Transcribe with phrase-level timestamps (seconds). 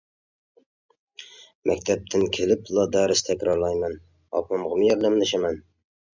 [1.71, 3.95] مەكتەپتىن كېلىپلا دەرس تەكرارلايمەن،
[4.41, 5.63] ئاپامغىمۇ ياردەملىشىمەن.